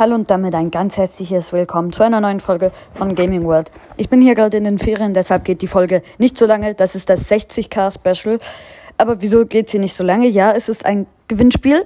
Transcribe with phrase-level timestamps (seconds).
[0.00, 3.70] Hallo und damit ein ganz herzliches Willkommen zu einer neuen Folge von Gaming World.
[3.98, 6.72] Ich bin hier gerade in den Ferien, deshalb geht die Folge nicht so lange.
[6.72, 8.38] Das ist das 60k Special.
[8.96, 10.26] Aber wieso geht sie nicht so lange?
[10.26, 11.84] Ja, es ist ein Gewinnspiel,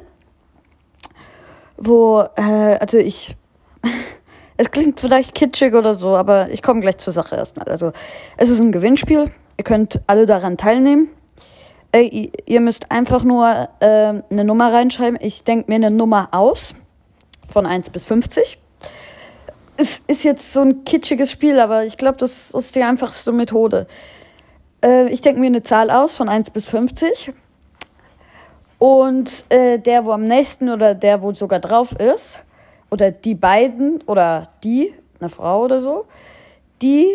[1.77, 3.35] wo, äh, also ich,
[4.58, 7.69] es klingt vielleicht kitschig oder so, aber ich komme gleich zur Sache erstmal.
[7.69, 7.90] Also,
[8.37, 9.33] es ist ein Gewinnspiel.
[9.56, 11.08] Ihr könnt alle daran teilnehmen.
[11.90, 13.87] Äh, ihr müsst einfach nur äh,
[14.31, 15.19] eine Nummer reinschreiben.
[15.21, 16.74] Ich denke mir eine Nummer aus
[17.55, 18.59] von 1 bis 50.
[19.77, 23.87] Es ist jetzt so ein kitschiges Spiel, aber ich glaube, das ist die einfachste Methode.
[24.85, 27.33] Äh, ich denke mir eine Zahl aus von 1 bis 50.
[28.79, 32.41] Und äh, der, wo am nächsten oder der, wo sogar drauf ist,
[32.91, 36.07] oder die beiden oder die, eine Frau oder so,
[36.83, 37.07] die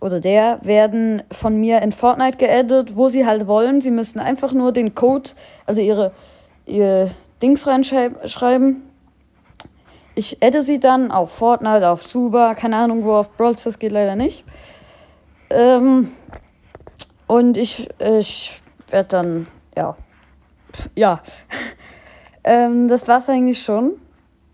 [0.00, 3.80] oder der werden von mir in Fortnite geaddet, wo sie halt wollen.
[3.80, 5.30] Sie müssen einfach nur den Code,
[5.64, 6.12] also ihre,
[6.66, 8.82] ihr Dings reinschreiben
[10.14, 13.92] ich adde sie dann auf Fortnite, auf Zuba, keine Ahnung, wo auf Brawl Stars geht
[13.92, 14.44] leider nicht.
[15.50, 16.12] Ähm,
[17.26, 19.96] und ich, ich werde dann, ja,
[20.94, 21.20] ja.
[22.44, 23.92] ähm, das war's eigentlich schon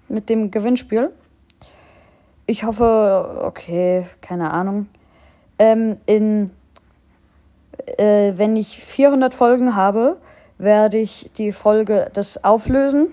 [0.09, 1.11] mit dem Gewinnspiel.
[2.47, 4.89] Ich hoffe, okay, keine Ahnung.
[5.59, 6.51] Ähm, in,
[7.99, 10.17] äh, wenn ich 400 Folgen habe,
[10.59, 13.13] werde ich die Folge das auflösen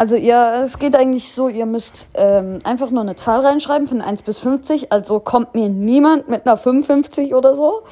[0.00, 4.00] also ihr, es geht eigentlich so, ihr müsst ähm, einfach nur eine Zahl reinschreiben von
[4.00, 4.90] 1 bis 50.
[4.92, 7.82] Also kommt mir niemand mit einer 55 oder so.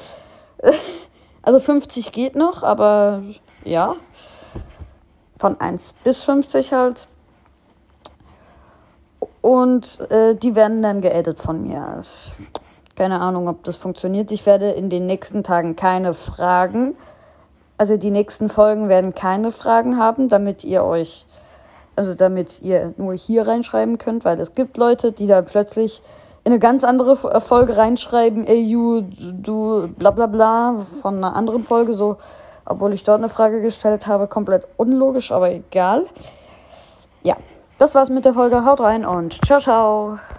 [1.41, 3.23] Also 50 geht noch, aber
[3.63, 3.95] ja.
[5.37, 7.07] Von 1 bis 50 halt.
[9.41, 12.01] Und äh, die werden dann geedit von mir.
[12.95, 14.31] Keine Ahnung, ob das funktioniert.
[14.31, 16.97] Ich werde in den nächsten Tagen keine Fragen.
[17.77, 21.25] Also die nächsten Folgen werden keine Fragen haben, damit ihr euch
[21.99, 26.01] also damit ihr nur hier reinschreiben könnt, weil es gibt Leute, die da plötzlich
[26.45, 31.65] in eine ganz andere Folge reinschreiben, ey, you, du, bla bla bla, von einer anderen
[31.65, 32.15] Folge, so,
[32.63, 36.05] obwohl ich dort eine Frage gestellt habe, komplett unlogisch, aber egal.
[37.21, 37.35] Ja,
[37.79, 38.63] das war's mit der Folge.
[38.63, 40.19] Haut rein und ciao, ciao.